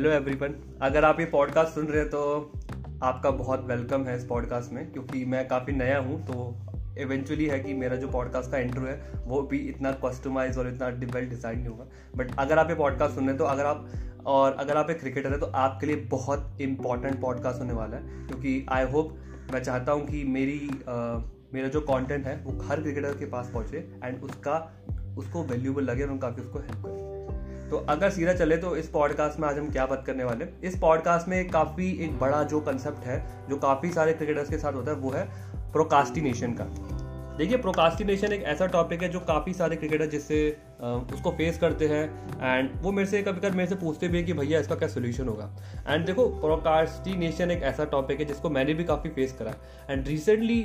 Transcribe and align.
Hello 0.00 0.12
everyone 0.12 0.78
अगर 0.82 1.04
आप 1.04 1.20
ये 1.20 1.26
पॉडकास्ट 1.26 1.72
सुन 1.72 1.86
रहे 1.86 2.00
हैं 2.00 2.10
तो 2.10 2.52
आपका 3.02 3.30
बहुत 3.30 3.64
वेलकम 3.66 4.04
है 4.04 4.16
इस 4.16 4.26
पॉडकास्ट 4.26 4.72
में 4.72 4.92
क्योंकि 4.92 5.24
मैं 5.24 5.48
काफ़ी 5.48 5.72
नया 5.72 5.98
हूँ 5.98 6.26
तो 6.26 6.56
इवेंचुअली 6.98 7.46
है 7.46 7.60
कि 7.60 7.74
मेरा 7.74 7.96
जो 7.96 8.08
पॉडकास्ट 8.08 8.50
का 8.50 8.58
इंट्रो 8.58 8.82
है 8.82 9.12
वो 9.26 9.42
भी 9.42 9.58
इतना 9.58 9.92
कस्टमाइज 9.92 10.58
और 10.58 10.68
इतना 10.68 10.86
वेल 10.86 11.28
डिज़ाइन 11.28 11.58
नहीं 11.58 11.68
होगा। 11.68 11.84
बट 12.16 12.30
अगर 12.38 12.58
आप 12.58 12.68
ये 12.68 12.74
पॉडकास्ट 12.74 13.14
सुन 13.14 13.22
रहे 13.22 13.30
हैं 13.30 13.38
तो 13.38 13.44
अगर 13.44 13.64
आप 13.64 13.88
और 14.26 14.52
अगर 14.52 14.76
आप 14.76 14.90
एक 14.90 15.00
क्रिकेटर 15.00 15.32
है 15.32 15.40
तो 15.40 15.46
आपके 15.46 15.86
लिए 15.86 15.96
बहुत 15.96 16.58
इंपॉर्टेंट 16.60 17.20
पॉडकास्ट 17.20 17.60
होने 17.60 17.72
वाला 17.72 17.96
है 17.96 18.26
क्योंकि 18.26 18.66
आई 18.68 18.84
होप 18.84 19.16
मैं 19.52 19.62
चाहता 19.62 19.92
हूँ 19.92 20.06
कि 20.06 20.24
मेरी 20.24 20.70
आ, 20.88 21.18
मेरा 21.54 21.68
जो 21.68 21.80
कंटेंट 21.80 22.26
है 22.26 22.44
वो 22.44 22.62
हर 22.62 22.82
क्रिकेटर 22.82 23.14
के 23.14 23.26
पास 23.26 23.50
पहुँचे 23.54 23.94
एंड 24.04 24.22
उसका 24.22 24.72
उसको 25.18 25.42
वैल्यूबल 25.42 25.82
लगे 25.82 26.04
और 26.04 26.18
काफ़ी 26.18 26.42
उसको 26.42 26.58
हेल्प 26.58 26.82
करे। 26.86 27.19
तो 27.70 27.76
अगर 27.88 28.10
सीधा 28.10 28.32
चले 28.32 28.56
तो 28.56 28.74
इस 28.76 28.88
पॉडकास्ट 28.88 29.38
में 29.40 29.48
आज 29.48 29.58
हम 29.58 29.70
क्या 29.70 29.84
बात 29.86 30.02
करने 30.06 30.24
वाले 30.24 30.46
इस 30.64 30.78
पॉडकास्ट 30.78 31.28
में 31.28 31.48
काफ़ी 31.48 31.90
एक 32.04 32.18
बड़ा 32.18 32.42
जो 32.42 32.60
कंसेप्ट 32.60 33.06
है, 33.06 33.18
जो 33.48 33.56
काफ़ी 33.56 33.90
सारे 33.90 34.12
क्रिकेटर्स 34.12 34.48
के 34.50 34.58
साथ 34.58 34.72
होता 34.72 34.90
है, 34.90 34.96
वो 34.96 35.10
है 35.10 35.28
प्रोकास्टिनेशन 35.72 36.52
का। 36.52 36.64
देखिए 37.38 37.56
प्रोकास्टिनेशन 37.56 38.32
एक 38.32 38.42
ऐसा 38.42 38.66
टॉपिक 38.66 39.02
है 39.02 39.08
जो 39.08 39.20
काफ़ी 39.20 39.52
सारे 39.52 39.76
क्रिकेटर 39.76 40.06
जिससे 40.06 40.40
उसको 41.14 41.30
फेस 41.30 41.58
करते 41.58 41.88
हैं 41.88 42.04
एंड 42.42 42.70
वो 42.82 42.92
मेरे 42.92 43.08
से 43.08 43.22
कभी 43.22 43.40
कभी 43.40 43.56
मेरे 43.56 43.68
से 43.68 43.74
पूछते 43.74 44.08
भी 44.08 44.18
है 44.18 44.24
कि 44.24 44.32
भैया 44.32 44.60
इसका 44.60 44.74
क्या 44.74 44.88
सोल्यूशन 44.88 45.28
होगा। 45.28 45.50
एंड 45.88 46.06
देखो 46.06 46.26
प्रोकास्टिनेशन 46.40 47.50
एक 47.50 47.62
ऐसा 47.62 47.84
टॉपिक 47.84 48.20
है 48.20 48.24
जिसको 48.24 48.50
मैंने 48.50 48.74
भी 48.74 48.84
काफ़ी 48.84 49.10
फेस 49.10 49.32
करा। 49.32 49.54
And 49.90 50.06
recently 50.08 50.60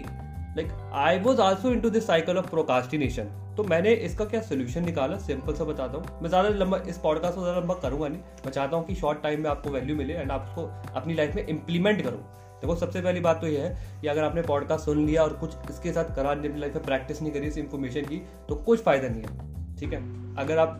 like 0.56 0.72
I 0.96 1.20
was 1.20 1.40
also 1.42 1.72
into 1.82 1.90
this 1.90 2.08
cycle 2.08 2.38
of 2.38 2.50
procrastination 2.50 3.32
तो 3.58 3.64
मैंने 3.64 3.94
इसका 4.06 4.26
क्या 4.26 4.42
सोल्यूशन 4.42 4.86
निकाला? 4.86 5.18
सिंपल 5.18 5.54
सा 5.54 5.64
बताता 5.64 5.98
हूँ। 5.98 6.22
मैं 6.22 6.30
ज़्यादा 6.30 6.50
लंबा, 6.50 6.78
इस 6.80 6.98
पॉडकास्ट 6.98 7.36
को 7.36 7.42
ज़्यादा 7.42 7.60
लंबा 7.60 7.74
करूँगा 7.74 8.08
नहीं। 8.08 8.20
मैं 8.46 8.52
चाहता 8.52 8.78
हूँ 8.78 8.86
कि 8.86 8.96
शॉर्ट 8.96 9.22
टाइम 9.24 9.42
में 9.44 9.50
आपको 9.50 9.70
वैल्यू 9.70 9.96
मिले 9.96 10.14
एंड 10.14 10.32
आप 10.32 10.48
उसको 10.50 10.94
अपनी 10.96 11.14
लाइफ 11.14 11.36
में 11.36 11.46
इंप्लीमेंट 11.46 12.02
करो। 12.02 12.18
देखो, 12.62 12.76
सबसे 12.76 13.02
पहली 13.02 13.20
बात 13.20 13.42
तो 13.42 13.48
ये 13.48 13.60
है 13.60 14.02
कि 14.02 14.08
अगर 14.08 14.24
आपने 14.24 14.42
पॉडकास्ट 14.42 14.86
सुन 14.86 15.06
लिया 15.06 15.24
और 15.24 15.34
कुछ 15.38 15.56
इसके 15.70 15.94
साथ 15.94 16.16
करा 16.16 16.32
अपनी 16.32 16.60
लाइफ 16.60 16.76
में 16.76 16.84
प्रैक्टिस 16.86 17.22
नहीं 17.22 17.32
करी, 17.34 17.48
इस 17.48 17.58
इन्फॉर्मेशन 17.58 18.06
की 18.06 18.22
तो 18.50 18.56
कुछ 18.58 18.84
फ़ायदा 18.84 19.08
नहीं 19.08 19.22
है। 19.22 19.76
ठीक 19.78 19.94
है? 19.94 20.00
अगर 20.38 20.58
आप 20.58 20.80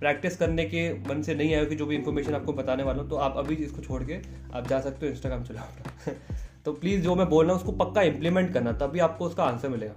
प्रैक्टिस 0.00 0.36
करने 0.36 0.64
के 0.64 0.92
मन 1.08 1.22
से 1.22 1.34
नहीं 1.34 1.54
आए 1.54 1.66
कि 1.66 1.76
जो 1.76 1.86
भी 1.86 1.96
इन्फॉर्मेशन 1.96 2.34
आपको 2.34 2.52
बताने 2.52 2.82
वाला 2.82 3.02
हूँ 3.02 3.08
तो 3.10 3.16
आप 3.18 3.36
अभी 3.38 3.54
इसको 3.56 3.82
छोड़ 3.82 4.02
के 4.04 4.20
आप 4.54 4.66
जा 4.66 4.80
सकते 4.80 5.06
हो 5.06 5.12
इंस्टाग्राम 5.12 5.44
चलाओ। 5.44 6.12
तो 6.66 6.72
प्लीज़ 6.72 7.02
जो 7.02 7.14
मैं 7.14 7.28
बोल 7.28 7.44
रहा 7.44 7.54
हूँ, 7.54 7.60
उसको 7.60 7.72
पक्का 7.72 8.02
इंप्लीमेंट 8.02 8.54
करना, 8.54 8.72
तभी 8.72 8.98
आपको 8.98 9.24
उसका 9.24 9.44
आंसर 9.44 9.68
मिलेगा। 9.68 9.94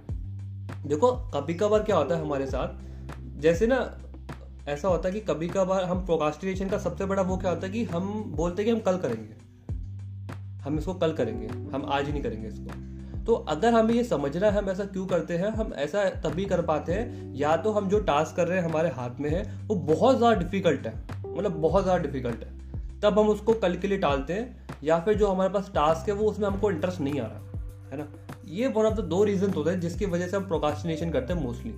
देखो 0.86 1.12
कभी 1.12 1.54
कभार 1.54 1.82
क्या 1.82 1.96
होता 1.96 2.14
है 2.14 2.20
हमारे 2.20 2.46
साथ, 2.46 2.68
जैसे 3.40 3.66
ना, 3.66 3.98
ऐसा 4.68 4.88
होता 4.88 5.08
है 5.08 5.14
कि 5.14 5.20
कभी 5.20 5.48
कभार 5.48 5.84
हम 5.84 6.04
प्रोकास्टिनेशन 6.06 6.68
का 6.68 6.78
सबसे 6.78 7.04
बड़ा 7.04 7.22
वो 7.22 7.36
क्या 7.36 7.50
होता 7.50 7.66
है 7.66 7.72
कि 7.72 7.84
हम 7.84 8.22
बोलते 8.26 8.62
हैं 8.62 8.64
कि 8.64 8.76
हम 8.78 8.84
कल 8.84 8.98
करेंगे। 8.98 9.34
हम 10.62 10.78
इसको 10.78 10.94
कल 10.94 11.12
करेंगे, 11.12 11.46
हम 11.46 11.86
आज 11.88 12.06
ही 12.06 12.12
नहीं 12.12 12.22
करेंगे 12.22 12.48
इसको। 12.48 13.24
तो 13.24 13.34
अगर 13.34 13.74
हमें 13.74 13.94
ये 13.94 14.04
समझना 14.04 14.46
है, 14.46 14.58
हम 14.58 14.70
ऐसा 14.70 14.84
क्यों 14.84 15.06
करते 15.06 15.36
हैं, 15.36 15.48
हम 15.48 15.72
ऐसा 15.74 16.04
तभी 16.04 16.44
कर 16.44 16.62
पाते 16.62 16.92
हैं, 16.92 17.34
या 17.34 17.56
तो 17.56 17.72
हम 17.72 17.88
जो 17.88 18.00
टास्क 18.00 18.36
कर 18.36 18.48
रहे 18.48 18.58
हैं 18.58 18.64
हमारे 18.64 18.90
हाथ 18.90 19.20
में 19.20 19.30
है, 19.30 19.42
वो 19.66 19.74
बहुत 19.74 20.18
ज़्यादा 20.18 20.36
डिफ़िकल्ट 20.36 20.86
है। 20.86 20.94
मतलब 21.36 21.52
बहुत 21.52 21.82
ज़्यादा 21.82 22.02
डिफ़िकल्ट 22.02 22.44
है। 22.44 22.58
तब 23.00 23.18
हम 23.18 23.28
उसको 23.28 23.52
कल 23.52 23.76
के 23.76 23.88
लिए 23.88 23.98
टालते 23.98 24.32
हैं 24.32 24.59
या 24.84 24.98
फिर 25.00 25.14
जो 25.14 25.26
हमारे 25.26 25.50
पास 25.50 25.70
टास्क 25.74 26.08
है, 26.08 26.14
वो 26.14 26.30
उसमें 26.30 26.46
हमको 26.48 26.70
इंटरेस्ट 26.70 27.00
नहीं 27.00 27.20
आ 27.20 27.26
रहा, 27.26 27.60
है 27.90 27.98
ना? 27.98 28.06
ये 28.48 28.66
वन 28.68 28.84
ऑफ़ 28.84 28.94
द 28.94 29.00
दो 29.06 29.22
रीजन 29.24 29.52
होते 29.52 29.70
हैं 29.70 29.80
जिसकी 29.80 30.06
वजह 30.06 30.28
से 30.28 30.36
हम 30.36 30.46
प्रोकास्टिनेशन 30.48 31.10
करते 31.10 31.32
हैं 31.32 31.42
मोस्टली 31.42 31.72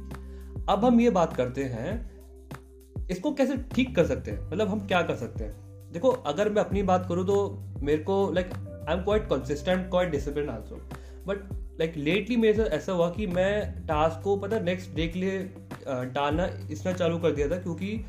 अब 0.68 0.84
हम 0.84 1.00
ये 1.00 1.10
बात 1.10 1.36
करते 1.36 1.64
हैं, 1.64 2.10
इसको 3.10 3.32
कैसे 3.34 3.56
ठीक 3.74 3.94
कर 3.96 4.06
सकते 4.06 4.30
हैं? 4.30 4.40
मतलब 4.46 4.68
हम 4.68 4.86
क्या 4.86 5.02
कर 5.02 5.16
सकते 5.16 5.44
हैं? 5.44 5.54
देखो, 5.92 6.08
अगर 6.08 6.48
मैं 6.48 6.62
अपनी 6.62 6.82
बात 6.82 7.06
करूँ 7.08 7.26
तो 7.26 7.64
मेरे 7.80 8.02
को 8.02 8.30
like 8.32 8.50
I 8.88 8.96
am 8.96 9.02
quite 9.04 9.28
consistent 9.28 9.88
quite 9.90 10.10
discipline 10.10 10.48
also 10.48 10.76
but 11.26 11.42
like 11.80 11.96
lately 11.96 12.36
मेरे 12.36 12.54
साथ 12.54 12.70
ऐसा 12.72 12.92
हुआ 12.92 13.10
कि 13.10 13.26
मैं 13.26 13.86
टास्क 13.86 14.22
को, 14.24 14.36
पता 14.36 14.58
नेक्स्ट 14.60 14.94
डे 14.94 15.06
के 15.08 15.18
लिए 15.18 15.38
डालना 15.86 16.48
इसना 16.70 16.92
चालू 16.92 17.18
कर 17.18 17.30
दिया 17.30 17.48
था 17.50 17.58
क्योंकि 17.58 18.04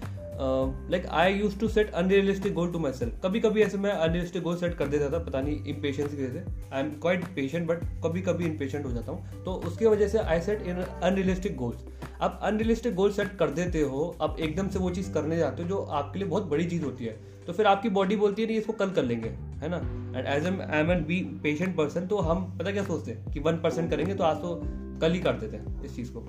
like 0.92 1.06
I 1.08 1.34
use 1.34 1.58
to 1.60 1.68
set 1.68 1.92
unrealistic 1.92 2.54
goal 2.54 2.72
to 2.72 2.80
myself 2.94 3.20
कभी 3.24 3.40
कभी 3.40 3.62
ऐसे 3.62 3.78
मैं 3.78 3.92
अनरियलिस्टिक 3.92 4.44
गोल 4.44 4.56
सेट 4.58 4.78
कर 4.78 4.88
देता 4.88 5.10
था, 5.10 5.20
पता 5.20 5.42
नहीं 5.42 5.66
इम्पेशेंस 5.66 6.14
की 6.14 6.24
वजह 6.24 6.34
से. 6.34 6.70
I 6.74 6.82
am 6.82 6.90
quite 7.02 7.26
patient 7.36 7.68
but 7.68 7.84
कभी 8.04 8.22
कभी 8.22 8.46
इम्पेशेंट 8.46 8.86
हो 8.86 8.92
जाता 8.92 9.12
हूँ. 9.12 9.44
तो 9.44 9.54
उसकी 9.68 9.86
वजह 9.86 10.08
से 10.08 10.18
I 10.20 10.42
set 10.42 10.62
in 10.62 10.76
unrealistic 10.76 11.56
goals 11.58 11.86
आप 12.22 12.40
अनरियलिस्टिक 12.44 12.96
गोल 12.96 13.12
सेट 13.12 13.36
कर 13.38 13.50
देते 13.52 13.82
हो, 13.82 14.16
अब 14.22 14.36
एकदम 14.40 14.68
से 14.68 14.80
वो 14.80 14.90
चीज़ 14.90 15.12
करने 15.14 15.38
जाते 15.38 15.64
हो 15.64 15.70
जो 15.70 15.78
आपके 15.78 16.20
लिए 16.20 16.28
बहुत 16.28 16.44
बड़ी 16.50 16.66
चीज़ 16.66 16.84
होती 16.84 17.06
है. 17.06 17.18
तो 17.48 17.54
फिर 17.54 17.66
आपकी 17.66 17.90
बॉडी 17.90 18.16
बोलती 18.16 18.42
है, 18.42 18.48
नहीं, 18.48 18.58
इसको 18.58 18.74
कल 18.74 18.90
कर 18.90 19.04
लेंगे. 19.04 19.30
है 19.62 19.70
ना? 19.70 19.78
And 20.18 20.28
as 20.28 20.46
am 20.46 20.62
I 20.62 20.80
am 20.80 20.92
an 20.92 21.04
be 21.06 21.20
patient 21.44 21.76
person 21.78 22.08
तो 22.08 22.18
हम, 22.20 22.44
पता 22.60 22.72
क्या 22.72 22.84
सोचते 22.84 23.12
हैं 23.12 23.32
कि 23.34 23.40
वन 23.40 23.58
परसेंट 23.58 23.90
करेंगे 23.90 24.14
तो 24.14 24.24
आज 24.24 24.38
तो 24.38 24.60
कल 25.02 25.12
ही 25.12 25.20
कर 25.20 25.34
देते 25.34 25.58
हैं 25.58 25.84
इस 25.84 25.96
चीज़ 25.96 26.12
को. 26.12 26.26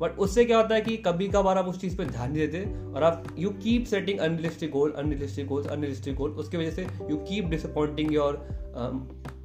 बट 0.00 0.18
उससे 0.18 0.44
क्या 0.44 0.56
होता 0.56 0.74
है 0.74 0.80
कि 0.80 0.96
कभी 0.96 1.28
कभार 1.28 1.58
आप 1.58 1.66
उस 1.66 1.80
चीज़ 1.80 1.96
पे 1.96 2.04
ध्यान 2.04 2.32
नहीं 2.32 2.48
देते 2.48 2.92
और 2.92 3.02
आप 3.02 3.24
you 3.38 3.50
keep 3.50 3.84
setting 3.84 4.18
unrealistic 4.18 4.70
goal 4.70 4.90
unrealistic 4.90 5.46
goal 5.46 5.64
unrealistic 5.64 6.14
goal 6.14 6.30
उसकी 6.30 6.56
वजह 6.56 6.70
से 6.70 6.82
you 6.82 7.16
keep 7.16 7.44
disappointing 7.44 8.14
your 8.14 8.48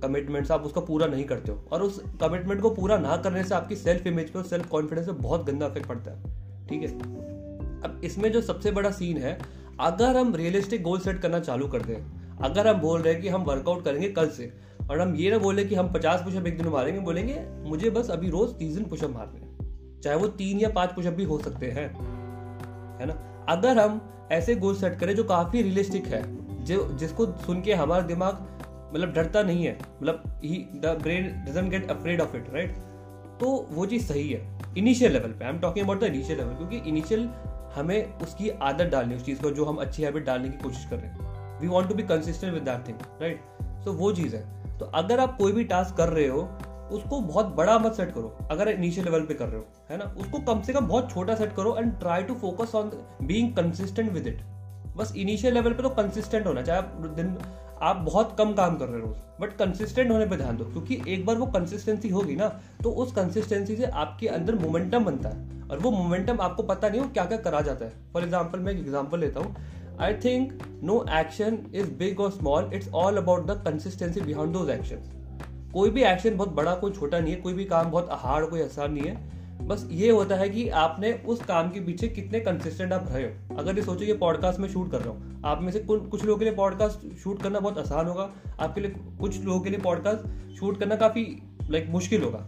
commitments 0.04 0.52
आप 0.52 0.64
उसका 0.64 0.82
पूरा 0.82 1.08
नहीं 1.08 1.24
करते 1.24 1.52
हो। 1.52 1.70
और 1.72 1.82
उस 1.82 2.04
कमिटमेंट 2.22 2.62
को 2.62 2.70
पूरा 2.70 2.98
ना 2.98 3.18
करने 3.18 3.44
से 3.44 3.56
आपकी 3.56 3.76
सेल्फ 3.76 4.08
इमेज 4.08 4.30
पर 4.30 4.42
सेल्फ 4.42 4.68
कॉन्फिडेंस 4.68 5.08
पर 5.08 5.14
बहुत 5.14 5.46
गंदा 5.46 5.68
इफ़ेक्ट 5.68 5.88
पड़ता 5.88 6.12
है। 6.12 6.24
ठीक 6.68 6.82
है? 6.82 7.00
अब 7.82 8.02
इसमें 8.04 8.32
जो 8.32 8.42
सबसे 8.42 8.72
बड़ा 8.72 8.92
सीन 8.92 9.18
है, 9.18 9.40
अगर 9.80 10.18
हम 10.18 10.36
रियलिस्टिक 10.36 10.84
गोल 10.84 11.00
सेट 11.00 11.20
करना 11.20 11.40
चालू 11.40 11.68
कर 11.68 11.82
दें, 11.82 11.96
अगर 12.44 12.68
हम 12.68 12.82
बोल 12.82 13.02
रहे 13.02 13.14
हैं 13.14 13.22
कि 13.22 13.28
हम 13.28 13.44
वर्कआउट 13.44 13.86
करेंगे 13.86 14.10
कल 14.10 14.30
से, 14.30 14.54
और 14.90 15.00
हम 15.00 15.16
ये 15.16 15.32
ना 15.32 15.38
बोले 15.38 15.66
कि 15.66 15.76
हम 15.76 15.94
पचास 15.94 16.22
पुशअप 16.22 16.48
एक 16.48 16.58
दिन 16.58 16.68
मारेंगे, 16.68 17.00
बोलेंगे, 17.00 17.46
मुझे 17.70 17.90
बस 17.90 18.10
अभी 18.10 18.30
रोज 18.30 18.50
तीस 18.60 18.76
दिन 18.76 18.86
पुशअप 18.86 19.10
मारने 19.10 19.51
चाहे 20.04 20.18
वो 20.18 20.28
तीन 20.28 20.60
या 20.60 20.70
पाँच 20.70 20.92
पुशअप 20.92 21.14
भी 21.14 21.24
हो 21.24 21.38
सकते 21.40 21.72
हैं, 21.72 21.88
है 23.00 23.06
ना? 23.06 23.14
अगर 23.50 23.80
हम 23.80 24.02
ऐसे 24.32 24.56
गोल 24.56 24.76
सेट 24.76 25.00
करें 25.00 25.16
जो 25.16 25.24
काफ़ी 25.24 25.62
रियलिस्टिक 25.62 26.08
है, 26.08 26.24
जो, 26.66 26.88
जिसको 26.94 27.26
सुन 27.38 27.62
के 27.62 27.74
हमारा 27.74 28.02
दिमाग 28.02 28.48
मतलब 28.94 29.14
डरता 29.14 29.42
नहीं 29.44 29.66
है 29.66 29.78
मतलब 30.02 30.24
ही 30.44 30.58
the 30.76 30.98
brain 31.02 31.28
doesn't 31.48 31.70
get 31.72 31.90
afraid 31.92 32.22
of 32.22 32.36
it 32.38 32.50
right 32.54 32.76
तो 33.40 33.52
वो 33.72 33.86
चीज़ 33.86 34.06
सही 34.06 34.30
है 34.30 34.60
इनिशियल 34.78 35.12
लेवल 35.14 35.32
पे। 35.32 35.46
I 35.46 35.52
am 35.52 35.60
talking 35.60 35.86
about 35.86 36.00
the 36.00 36.04
initial 36.04 36.38
level 36.38 36.54
क्योंकि 36.54 36.90
इनिशियल 36.90 37.30
हमें 37.76 38.18
उसकी 38.18 38.50
आदत 38.50 38.86
डालनी 38.86 39.16
उस 39.16 39.26
चीज़ 39.26 39.42
को, 39.42 39.52
जो 39.52 39.66
हम 39.66 39.76
अच्छी 39.76 40.04
हैबिट 40.04 40.26
डालने 40.26 40.50
की 40.50 40.58
कोशिश 40.58 40.86
कर 40.86 40.96
रहे 40.96 41.08
हैं। 41.08 41.60
We 41.62 41.68
want 41.68 41.90
to 41.90 41.96
be 41.96 42.04
consistent 42.04 42.54
with 42.54 42.64
that 42.64 42.88
thing 42.88 42.98
right 43.22 43.42
so 43.84 43.94
वो 43.94 44.12
चीज़ 44.14 44.36
है। 44.36 44.78
तो 44.80 44.86
अगर 44.86 45.20
आप 45.20 45.38
कोई 45.38 45.52
भी 45.52 45.64
टास्क 45.64 45.96
कर 45.96 46.10
रहे 46.10 46.28
हो 46.28 46.42
उसको 46.92 47.20
बहुत 47.24 47.46
बड़ा 47.56 47.78
मत 47.80 47.94
सेट 47.94 48.14
करो, 48.14 48.36
अगर 48.52 48.70
इनिशियल 48.70 49.06
लेवल 49.06 49.26
पे 49.26 49.34
कर 49.34 49.48
रहे 49.48 49.60
हो, 49.60 49.66
है 49.92 49.98
ना? 49.98 50.06
उसको 50.18 50.40
कम 50.44 50.62
से 50.62 50.74
कम 50.74 50.88
बहुत 50.88 51.12
छोटा 51.12 51.36
सेट 51.36 51.56
करो 51.56 51.76
and 51.78 51.98
try 52.00 52.24
to 52.24 52.34
focus 52.36 52.76
on 52.76 52.92
being 53.24 53.56
consistent 53.56 54.12
with 54.14 54.28
it 54.28 54.42
बस 54.98 55.14
इनिशियल 55.18 55.54
लेवल 55.54 55.74
पे 55.74 55.84
तो 55.84 55.90
कंसिस्टेंट 55.92 56.48
होना, 56.48 56.62
चाहे 56.62 56.80
आप 56.80 57.14
दिन, 57.16 57.38
आप 57.82 57.96
बहुत 58.06 58.36
कम 58.38 58.54
काम 58.54 58.78
कर 58.78 58.88
रहे 58.88 59.02
हो 59.02 59.16
बट 59.42 59.54
कंसिस्टेंट 59.58 60.12
होने 60.12 60.26
पे 60.26 60.38
ध्यान 60.38 60.58
दो, 60.58 60.66
क्योंकि 60.66 61.02
एक 61.08 61.26
बार 61.26 61.36
वो 61.38 61.46
कंसिस्टेंसी 61.50 62.10
होगी 62.10 62.36
ना 62.36 62.48
तो 62.84 62.92
उस 62.94 63.12
कंसिस्टेंसी 63.14 63.76
से 63.76 63.86
आपके 63.86 64.28
अंदर 64.30 64.56
मोमेंटम 64.58 65.06
बनता 65.06 65.30
है, 65.30 65.68
और 65.70 65.80
वो 65.80 65.92
मोमेंटम 65.92 66.42
आपको 66.42 66.64
पता 66.66 66.90
नहीं 66.90 67.02
हो 67.02 67.08
क्या 67.10 67.26
क्या 67.26 67.38
करा 67.40 67.62
जाता 67.62 67.86
है। 67.86 67.92
फॉर 68.14 68.24
एग्ज़ाम्पल 68.24 68.60
मैं 68.60 68.74
एक 68.74 68.80
एग्ज़ाम्पल 68.80 69.20
लेता 69.20 69.40
हूँ। 69.40 69.56
I 70.00 70.14
think 70.16 70.62
no 70.84 71.06
action 71.14 71.58
is 71.76 71.92
big 71.98 72.20
और 72.20 72.32
small 72.32 72.70
it's 72.74 72.90
all 72.96 73.18
about 73.18 73.46
the 73.48 73.62
consistency 73.66 74.22
behind 74.22 74.54
those 74.54 74.70
action 74.70 75.10
कोई 75.74 75.90
भी 75.90 76.04
एक्शन 76.04 76.38
बहुत 76.38 76.50
बड़ा, 76.50 76.76
कोई 76.76 76.92
छोटा 76.92 77.20
नहीं 77.20 77.34
है, 77.34 77.42
कोई 77.42 77.54
भी 77.54 77.66
काम 77.66 77.92
बहुत 77.92 78.10
हार्ड 78.12 78.50
कोई 78.50 78.62
आसान 78.62 78.94
नहीं 78.94 79.04
है। 79.04 79.68
बस 79.68 79.88
ये 79.92 80.10
होता 80.12 80.36
है 80.36 80.50
कि 80.50 80.68
आपने 80.70 81.12
उस 81.28 81.44
काम 81.46 81.70
के 81.70 81.80
पीछे 81.80 82.08
कितने 82.08 82.40
कंसिस्टेंट 82.40 82.94
आप 82.94 83.08
रहे 83.12 83.24
हो। 83.24 83.58
अगर 83.58 83.76
ये 83.76 83.82
सोचो 83.82 84.04
ये 84.04 84.14
पॉडकास्ट 84.14 84.60
में 84.60 84.68
शूट 84.70 84.92
कर 84.92 85.02
रहा 85.02 85.10
हूँ, 85.10 85.42
आप 85.46 85.62
में 85.62 85.72
से 85.72 85.80
कुछ 85.80 86.24
लोगों 86.24 86.38
के 86.40 86.46
लिए 86.46 86.54
पॉडकास्ट 86.54 87.16
शूट 87.18 87.42
करना 87.42 87.60
बहुत 87.60 87.78
आसान 87.78 88.08
होगा। 88.08 88.30
आपके 88.60 88.82
लिए 88.82 88.92
कुछ 89.20 89.40
लोगों 89.42 89.60
के 89.60 89.70
लिए 89.70 89.80
पॉडकास्ट 89.80 90.56
शूट 90.60 90.80
करना 90.80 90.96
काफ़ी 90.96 91.24
लाइक 91.70 91.90
मुश्किल 91.90 92.24
होगा। 92.24 92.46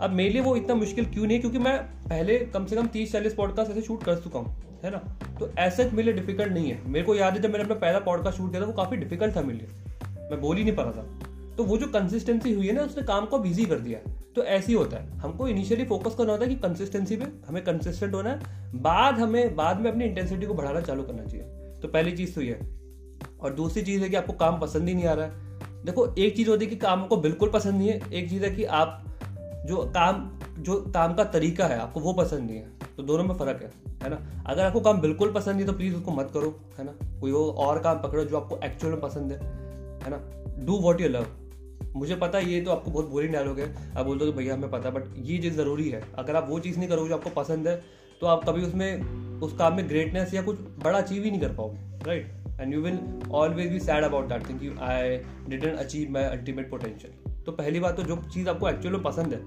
अब 0.00 0.10
मेरे 0.10 0.30
लिए 0.30 0.42
वो 0.42 0.54
इतना 0.56 0.74
मुश्किल 0.74 1.04
क्यों 1.04 1.26
नहीं 1.26 1.36
है? 1.36 1.40
क्योंकि 1.40 1.58
मैं 1.58 1.76
पहले 2.08 2.38
कम 2.54 2.66
से 2.66 2.76
कम 2.76 2.86
तीस 2.86 3.12
चालीस 3.12 3.34
पॉडकास्ट 3.34 3.70
ऐसे 3.70 3.82
शूट 3.82 4.02
कर 4.04 4.16
चुका 4.16 4.38
हूँ, 4.38 4.54
है 4.84 4.90
ना? 4.90 4.98
तो 5.40 5.50
ऐसे 5.58 5.84
मेरे 5.84 6.02
लिए 6.02 6.14
डिफ़िकल्ट 6.14 6.52
नहीं 6.52 6.70
है। 6.70 6.80
मेरे 6.88 7.04
को 7.04 7.14
याद 7.14 7.34
है 7.34 7.42
जब 7.42 7.50
मैंने 7.50 7.64
अपना 7.64 7.76
पहला 7.76 7.98
पॉडकास्ट 7.98 8.38
शूट 8.38 8.50
किया 8.50 8.62
था, 8.62 8.66
वो 8.66 8.72
काफ़ी 8.72 8.96
डिफ़िकल्ट 8.96 9.36
था 9.36 9.40
मेरे 9.40 9.58
लिए। 9.58 10.30
मैं 10.30 10.40
बोल 10.40 10.56
ही 10.56 10.64
नहीं 10.64 10.76
पा 10.76 10.82
रहा 10.82 10.92
था। 10.92 11.30
तो 11.56 11.64
वो 11.64 11.76
जो 11.76 11.86
कंसिस्टेंसी 11.86 12.54
हुई 12.54 12.66
है 12.66 12.72
ना, 12.72 12.82
उसने 12.82 13.02
काम 13.02 13.26
को 13.26 13.38
बिज़ी 13.38 13.64
कर 13.64 13.78
दिया। 13.78 14.10
तो 14.36 14.44
ऐसे 14.44 14.66
ही 14.66 14.78
होता 14.78 14.96
है। 14.96 15.18
हमको 15.18 15.48
इनिशियली 15.48 15.84
फोकस 15.84 16.14
करना 16.14 16.32
होता 16.32 16.44
है 16.44 16.54
कि 16.54 16.56
कंसिस्टेंसी 16.56 17.16
पे 17.16 17.26
हमें 17.48 17.64
कंसिस्टेंट 17.64 18.14
होना 18.14 18.30
है। 18.30 18.40
बाद 18.82 19.14
हमें, 19.14 19.56
बाद 19.56 19.80
में 19.80 19.90
अपनी 19.90 20.04
इंटेंसिटी 20.04 20.46
को 20.46 20.54
बढ़ाना 20.54 20.80
चालू 20.80 21.02
करना 21.02 21.24
चाहिए। 21.24 21.46
तो 21.82 21.88
पहली 21.88 22.12
चीज़ 22.12 22.34
तो 22.34 22.40
ये। 22.40 22.60
और 23.40 23.52
दूसरी 23.54 23.82
चीज़ 23.82 24.02
है 24.02 24.08
कि 24.08 24.16
आपको 24.16 24.32
काम 24.32 24.60
पसंद 24.60 24.88
ही 24.88 24.94
नहीं 24.94 25.04
आ 25.04 25.12
रहा 25.12 25.26
है। 25.26 25.32
देखो, 25.84 26.14
एक 26.14 26.36
चीज़ 26.36 26.50
होती 26.50 26.64
है 26.64 26.70
कि 26.70 26.76
काम 26.76 27.06
को 27.06 27.16
बिल्कुल 27.16 27.48
पसंद 27.48 27.74
नहीं 27.74 27.88
है। 27.88 28.12
एक 28.12 28.30
चीज़ 28.30 28.44
है 28.44 28.50
कि 28.50 28.64
आप 28.64 29.04
जो 29.66 29.76
काम 29.76 30.38
जो 30.58 30.80
काम 30.80 31.14
का 31.14 31.24
तरीका 31.24 31.66
है, 31.66 31.78
आपको 31.78 32.00
वो 32.00 32.12
पसंद 32.12 32.38
नहीं 32.38 32.56
है। 32.56 32.66
तो 32.96 33.02
दोनों 33.02 33.24
में 33.24 33.34
फ़र्क 33.34 33.62
है 33.62 33.70
है 34.02 34.10
ना? 34.10 34.42
अगर 34.46 34.64
आपको 34.64 34.80
काम 34.80 35.00
बिल्कुल 35.00 35.32
पसंद 35.32 35.56
नहीं 35.56 35.66
तो 35.66 35.72
प्लीज़ 35.72 35.94
उसको 35.94 36.10
मत 36.10 36.30
करो, 36.34 36.60
है 36.78 36.84
ना? 36.84 37.20
कोई 37.20 37.32
और 37.32 37.78
काम 37.78 38.02
पकड़ो 38.02 38.24
जो 38.24 38.36
आपको 38.36 38.60
एक्चुअल 38.64 38.92
में 38.92 39.02
पसंद 39.02 39.32
है 39.32 39.38
है 40.04 40.10
ना? 40.10 40.20
डू 40.64 40.72
वॉट 40.72 41.00
यू 41.00 41.08
लव 41.08 41.26
मुझे 41.94 42.16
पता 42.16 42.38
है, 42.38 42.50
ये 42.50 42.60
तो 42.60 42.70
आपको 42.70 42.90
बहुत 42.90 43.08
बोरिंग 43.08 43.32
डायलॉग 43.32 43.58
है। 43.60 43.94
आप 43.96 44.06
बोलते 44.06 44.24
हो 44.24 44.32
कि 44.32 44.36
भैया, 44.38 44.54
हमें 44.54 44.70
पता 44.70 44.90
बट 44.90 45.14
ये 45.20 45.38
चीज़ 45.38 45.54
ज़रूरी 45.54 45.88
है। 45.88 46.02
अगर 46.18 46.36
आप 46.36 46.46
वो 46.48 46.58
चीज़ 46.60 46.78
नहीं 46.78 46.88
करोगे 46.88 47.08
जो 47.08 47.14
आपको 47.14 47.30
पसंद 47.32 47.68
है 47.68 47.80
तो 48.22 48.26
आप 48.26 48.44
कभी 48.44 48.62
उसमें, 48.62 49.40
उस 49.40 49.56
काम 49.58 49.74
में 49.76 49.88
ग्रेटनेस 49.88 50.34
या 50.34 50.42
कुछ 50.42 50.58
बड़ा 50.84 50.98
अचीव 50.98 51.22
ही 51.24 51.30
नहीं 51.30 51.40
कर 51.40 51.52
पाओगे 51.52 52.06
right 52.06 52.60
and 52.60 52.74
you 52.74 52.80
will 52.80 52.98
always 53.32 53.72
be 53.72 53.78
sad 53.80 54.04
about 54.04 54.28
that 54.28 54.48
think 54.48 54.62
you 54.62 54.72
I 54.82 55.16
didn't 55.48 55.74
achieve 55.76 56.10
my 56.10 56.24
ultimate 56.24 56.70
potential 56.70 57.42
तो 57.44 57.52
पहली 57.52 57.80
बात 57.80 57.96
तो 57.96 58.02
जो 58.02 58.16
चीज़ 58.24 58.48
आपको 58.48 58.68
एक्चुअल 58.68 58.94
में 58.94 59.02
पसंद 59.02 59.32
है, 59.32 59.40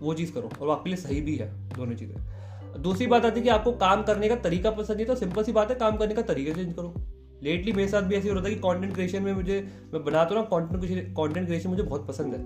वो 0.00 0.14
चीज़ 0.14 0.32
करो, 0.32 0.50
और 0.50 0.66
वो 0.66 0.72
आपके 0.72 0.90
लिए 0.90 0.96
सही 0.98 1.20
भी 1.20 1.36
है, 1.36 1.48
दोनों 1.76 1.94
चीज़ें। 1.94 2.82
दूसरी 2.82 3.06
बात 3.06 3.24
आती 3.24 3.40
है 3.40 3.44
कि 3.44 3.48
आपको 3.50 3.72
काम 3.78 4.02
करने 4.02 4.28
का 4.28 4.36
तरीका 4.40 4.70
पसंद 4.70 4.96
नहीं 4.96 5.06
तो 5.06 5.14
सिंपल 5.16 5.44
सी 5.44 5.52
बात 5.52 5.70
है, 5.70 5.76
काम 5.76 5.96
करने 5.96 6.14
का 6.14 6.22
तरीका 6.24 6.52
चेंज 6.52 6.72
करो। 6.74 6.94
लेटली 7.42 7.72
मेरे 7.72 7.88
साथ 7.88 8.02
भी 8.02 8.14
ऐसे 8.14 8.28
हो 8.28 8.34
रहा 8.34 8.44
था 8.44 8.48
कि 8.48 8.54
कंटेंट 8.56 8.92
क्रिएशन 8.94 9.22
में 9.22 9.32
मुझे, 9.32 9.60
मैं 9.94 10.04
बनाता 10.04 10.34
हूँ 10.34 10.42
ना 10.42 10.48
कंटेंट 10.50 11.14
कंटेंट 11.16 11.46
क्रिएशन 11.46 11.68
मुझे 11.68 11.82
बहुत 11.82 12.06
पसंद 12.08 12.34
है। 12.34 12.40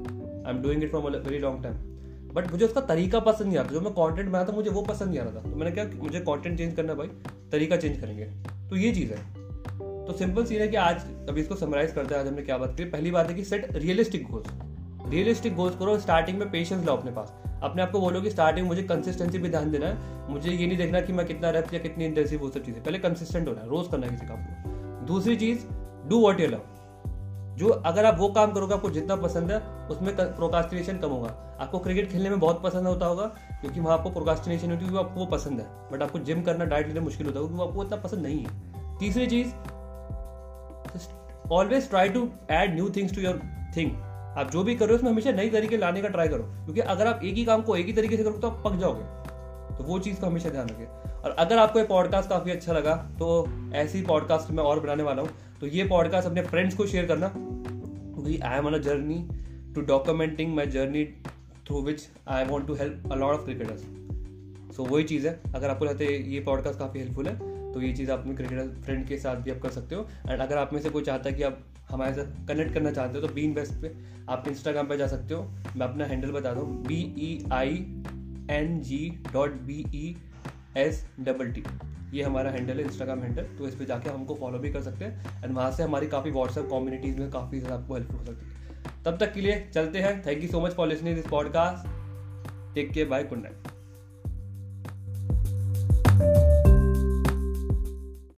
I 0.47 0.55
am 0.55 0.63
doing 0.63 0.83
it 0.83 0.91
from 0.91 1.07
very 1.07 1.39
long 1.39 1.63
time 1.63 1.75
but 2.35 2.51
मुझे 2.53 2.65
उसका 2.65 2.81
तरीका 2.81 3.21
पसंद 3.21 3.47
नहीं 3.47 3.59
आता। 3.59 3.73
जो 3.73 3.81
मैं 3.81 3.93
कंटेंट 3.93 4.29
बनाता 4.29 4.53
मुझे 4.53 4.71
वो 4.71 4.83
पसंद 4.83 5.09
नहीं 5.09 5.19
आ 5.19 5.23
रहा 5.23 5.35
था। 5.35 5.51
तो 5.51 5.57
मैंने 5.57 5.71
क्या 5.71 5.85
मुझे 5.97 6.21
कंटेंट 6.21 6.59
चेंज 6.59 6.75
करना 6.75 6.95
भाई, 6.95 7.07
तरीका 7.53 7.77
चेंज 7.77 8.01
करेंगे। 8.01 8.25
तो 8.71 8.77
ये 8.77 8.93
चीज़ 8.93 9.13
है। 9.13 9.19
तो 9.79 10.13
सिंपल 10.13 10.45
सीन 10.45 10.61
है 10.61 10.69
कि 10.69 10.77
आज, 10.77 11.01
अभी 11.29 11.41
इसको 11.41 11.55
समराइज 11.55 11.93
करते 11.93 12.15
हैं, 12.15 12.21
आज 12.21 12.29
हमने 12.29 12.43
क्या 12.43 12.59
बात 12.59 12.77
की 12.77 12.85
पहली 12.87 13.11
बात 13.11 13.29
है 13.29 13.35
कि 13.35 13.45
set 13.45 13.67
realistic 13.73 14.27
goals 14.31 14.47
realistic 15.09 15.55
goals 15.55 15.77
करो 15.77 15.99
स्टार्टिंग 15.99 16.39
में 16.39 16.51
पेशेंस 16.51 16.87
लाओ 16.87 16.97
अपने 16.97 17.11
पास। 17.11 17.33
अपने 17.63 17.83
आप 17.83 17.91
को 17.91 18.01
बोलो 18.01 18.21
कि 18.21 18.31
स्टार्टिंग 18.31 18.67
मुझे 18.67 18.83
कंसिस्टेंसी 18.83 19.39
भी 19.39 19.49
ध्यान 19.49 19.71
देना 19.71 19.87
है। 19.87 20.33
मुझे 20.33 20.51
ये 20.51 20.67
नहीं 20.67 20.79
देखना 20.79 21.01
कि 21.01 21.13
मैं 21.13 21.27
कितना 21.27 21.51
रेप 21.51 21.75
या 21.75 21.81
कितनी 21.81 22.05
इंटेंसिव 22.05 22.41
वो 22.41 22.51
सब 22.51 22.65
चीज़ें। 22.65 22.83
पहले 22.83 22.99
कंसिस्टेंट 22.99 23.49
होना 23.49 23.61
है, 23.61 23.69
रोज 23.69 23.89
करना 23.91 24.07
है 24.07 24.13
किसी 24.13 24.27
काम 24.27 24.37
को। 24.37 24.66
दूसरी 25.07 25.37
चीज़ 25.37 25.67
डू 26.09 26.21
वॉट 26.21 26.41
यू 26.41 26.47
लव 26.47 26.63
जो 27.59 27.69
अगर 27.69 28.05
आप 28.05 28.19
वो 28.19 28.29
काम 28.29 28.53
करोगे, 28.53 28.75
आपको 28.75 28.91
जितना 28.91 29.17
पसंद 29.17 29.51
है, 29.51 29.59
उसमें 29.89 30.15
प्रोकास्टिनेशन 30.17 30.99
कम 30.99 31.09
होगा। 31.09 31.29
आपको 31.61 31.79
क्रिकेट 31.79 32.11
खेलने 32.11 32.31
में 32.31 32.41
बहुत 32.41 32.63
पसंद 32.63 32.87
होता 32.87 33.07
होगा, 33.07 33.27
क्योंकि 33.61 33.81
वहाँ 33.81 33.97
आपको 33.99 34.11
प्रोकास्टिनेशन 34.11 34.73
होती 34.73 34.85
है 34.85 34.99
आपको 34.99 35.21
वो 35.21 35.27
पसंद 35.27 35.61
है। 35.61 35.67
बट 35.93 36.03
आपको 36.03 36.19
जिम 36.19 36.43
करना 36.43 36.65
डाइट 36.65 36.89
लेना 36.89 37.01
मुश्किल 37.01 37.27
होता 37.27 37.41
है 37.41 37.47
क्योंकि 37.47 37.65
आपको 37.65 37.85
इतना 37.85 37.97
पसंद 37.97 38.23
नहीं 38.23 38.45
है। 38.45 38.99
तीसरी 38.99 39.27
चीज़ 39.27 39.55
always 41.53 41.89
try 41.91 42.09
to 42.09 42.29
add 42.51 42.75
new 42.75 42.91
things 42.91 43.15
to 43.15 43.21
your 43.21 43.41
thing 43.77 43.91
आप 44.39 44.51
जो 44.53 44.63
भी 44.65 44.75
करो, 44.75 44.95
उसमें 44.95 45.11
हमेशा 45.11 45.31
नई 45.33 45.51
तरीके 45.51 45.77
लाने 45.77 46.03
का 46.03 46.09
ट्राई 46.09 46.29
करो। 46.29 46.43
क्योंकि 46.43 46.81
अगर 46.81 47.07
आप 47.07 47.21
एक 47.25 47.35
ही 47.35 47.45
काम 47.45 47.63
को 47.63 47.77
एक 47.77 47.87
ही 47.87 47.93
तरीके 47.93 48.17
से 48.17 48.23
करोगे 48.23 48.39
तो 48.39 48.51
आप 48.51 48.63
पक 48.65 48.73
जाओगे। 48.73 49.05
तो 49.79 49.85
वो 49.85 49.99
चीज़ 49.99 50.21
का 50.21 50.27
हमेशा 50.27 50.51
ध्यान 50.51 50.69
रखें 50.69 51.13
और 51.13 51.31
अगर 51.31 51.59
आपको 51.59 51.79
ये 51.79 51.85
पॉडकास्ट 51.85 52.29
काफ़ी 52.29 52.51
अच्छा 52.51 52.73
लगा 52.73 52.95
तो 53.19 53.29
ऐसी 53.75 54.03
पॉडकास्ट 54.03 54.51
मैं 54.51 54.65
और 54.65 54.81
बनाने 54.81 55.03
वाला 55.03 55.23
हूँ। 55.23 55.31
तो 55.61 55.67
ये 55.67 55.85
पॉडकास्ट 55.85 56.29
अपने 56.29 56.43
फ्रेंड्स 56.43 56.77
को 56.77 56.87
शेयर 56.87 57.07
करना। 57.07 57.31
क्योंकि 57.37 58.39
I 58.39 58.59
am 58.59 58.67
on 58.67 58.75
a 58.75 58.79
journey 58.79 59.19
to 59.75 59.81
documenting 59.81 60.55
my 60.57 60.67
journey 60.67 61.05
through 61.67 61.83
which 61.83 62.07
I 62.29 62.45
want 62.45 62.67
to 62.67 62.75
help 62.75 63.13
a 63.13 63.15
lot 63.15 63.35
of 63.35 63.45
cricketers 63.45 63.85
so 64.77 64.85
वही 64.85 65.05
चीज़ 65.05 65.27
है। 65.29 65.41
अगर 65.55 65.71
आपको 65.71 65.85
लगता 65.85 66.05
है 66.05 66.33
ये 66.33 66.41
पॉडकास्ट 66.41 66.79
काफ़ी 66.79 67.01
हेल्पफुल 67.01 67.29
है 67.29 67.73
तो 67.73 67.83
ये 67.83 67.93
चीज़ 67.93 68.11
आप 68.11 68.19
अपने 68.19 68.35
क्रिकेटर 68.35 68.69
फ्रेंड 68.85 69.07
के 69.09 69.19
साथ 69.19 69.37
भी 69.37 69.51
आप 69.51 69.59
कर 69.59 69.71
सकते 69.71 69.95
हो। 69.95 70.07
एंड 70.31 70.41
अगर 70.41 70.59
आप 70.59 70.73
में 70.73 70.81
से 70.81 70.91
कोई 70.91 71.03
चाहता 71.03 71.31
है 71.31 71.37
कि 71.37 71.43
आप 71.43 71.59
हमारे 71.91 72.15
साथ 72.15 72.47
कनेक्ट 72.49 72.75
करना 72.75 72.91
चाहते 72.91 73.19
हो 73.19 73.27
तो 73.27 73.35
बीन 73.35 73.53
बेस्ट 73.55 73.81
पे 73.83 73.93
आप 74.29 74.45
इंस्टाग्राम 74.49 74.87
पे 74.87 74.97
जा 74.97 75.07
सकते 75.07 75.35
हो। 75.35 75.43
मैं 75.77 75.87
अपना 75.87 76.05
हैंडल 76.05 76.31
बता 76.31 76.53
दूँ। 76.55 76.65
B 76.85 77.01
E 77.19 77.45
I 77.53 77.85
N 78.51 78.81
G 78.81 79.19
dot 79.33 79.53
B 79.53 79.79
E 79.95 80.17
S 80.77 81.09
double 81.21 81.53
T 81.53 81.65
ये 82.13 82.23
हमारा 82.23 82.51
हैंडल 82.51 82.75
है 82.75 82.85
इंस्टाग्राम 82.85 83.21
हैंडल 83.21 83.43
तो 83.43 83.69
इस 83.69 83.75
पर 83.75 83.85
जाके 83.85 84.11
हमको 84.11 84.35
फॉलो 84.35 84.59
भी 84.59 84.73
कर 84.73 84.83
सकते 84.83 85.05
हैं 85.05 85.45
एंड 85.45 85.55
वहाँ 85.55 85.71
से 85.71 85.83
हमारी 85.83 86.07
काफ़ी 86.07 86.31
व्हाट्सएप 86.31 86.69
कम्युनिटीज़ 86.71 87.19
में 87.19 87.31
काफ़ी 87.31 87.63
आपको 87.63 87.95
हेल्प 87.95 88.13
हो 88.13 88.25
सकती 88.25 88.47
है। 88.47 88.55
तब 89.05 89.19
तक 89.19 89.33
के 89.33 89.41
लिए 89.41 89.71
चलते 89.75 89.99
हैं। 89.99 90.27
Thank 90.27 90.43
you 90.43 90.49
so 90.49 90.61
much 90.61 90.73
for 90.73 90.89
listening 90.89 91.17
this 91.17 91.27
podcast 91.27 91.89
take 92.75 92.93
care 92.93 93.09
bye 93.09 93.25
good 93.25 93.39
night 93.39 93.76